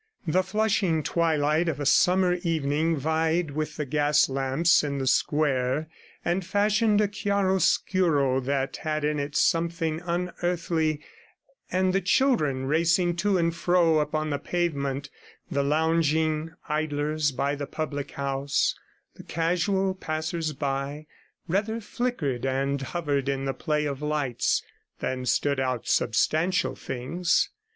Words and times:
The 0.25 0.41
flushing 0.41 1.03
twilight 1.03 1.69
of 1.69 1.79
a 1.79 1.85
summer 1.85 2.33
evening 2.41 2.97
vied 2.97 3.51
with 3.51 3.77
the 3.77 3.85
gas 3.85 4.29
lamps 4.29 4.83
in 4.83 4.97
the 4.97 5.05
square, 5.05 5.89
and 6.25 6.43
fashioned 6.43 6.99
a 7.01 7.07
chiaroscuro 7.07 8.39
that 8.39 8.77
had 8.77 9.03
in 9.05 9.19
it 9.19 9.35
something 9.35 10.01
unearthly; 10.03 11.01
and 11.71 11.93
the 11.93 12.01
children, 12.01 12.65
racing 12.65 13.15
to 13.17 13.37
and 13.37 13.55
fro 13.55 13.99
upon 13.99 14.31
the 14.31 14.39
pavement, 14.39 15.11
the 15.51 15.61
lounging 15.61 16.49
idlers 16.67 17.31
by 17.31 17.53
the 17.53 17.67
public 17.67 18.09
house, 18.13 18.73
and 19.15 19.23
the 19.27 19.31
casual 19.31 19.93
passers 19.93 20.51
by 20.53 21.05
rather 21.47 21.79
flickered 21.79 22.43
and 22.43 22.81
hovered 22.81 23.29
in 23.29 23.45
the 23.45 23.53
play 23.53 23.85
of 23.85 24.01
lights 24.01 24.63
than 24.97 25.27
stood 25.27 25.59
out 25.59 25.87
substantial 25.87 26.75
things. 26.75 27.51